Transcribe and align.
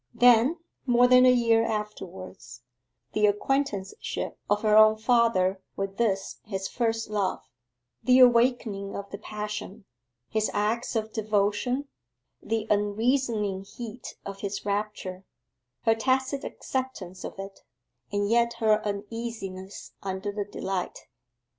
Then, 0.15 0.57
more 0.87 1.05
than 1.07 1.27
a 1.27 1.31
year 1.31 1.63
afterwards, 1.63 2.63
the 3.13 3.27
acquaintanceship 3.27 4.35
of 4.49 4.63
her 4.63 4.75
own 4.75 4.97
father 4.97 5.61
with 5.75 5.97
this 5.97 6.39
his 6.43 6.67
first 6.67 7.11
love; 7.11 7.43
the 8.03 8.17
awakening 8.17 8.95
of 8.95 9.11
the 9.11 9.19
passion, 9.19 9.85
his 10.27 10.49
acts 10.55 10.95
of 10.95 11.13
devotion, 11.13 11.87
the 12.41 12.65
unreasoning 12.71 13.63
heat 13.63 14.15
of 14.25 14.39
his 14.41 14.65
rapture, 14.65 15.23
her 15.83 15.93
tacit 15.93 16.43
acceptance 16.43 17.23
of 17.23 17.37
it, 17.37 17.59
and 18.11 18.27
yet 18.27 18.53
her 18.53 18.83
uneasiness 18.83 19.91
under 20.01 20.31
the 20.31 20.45
delight. 20.45 21.05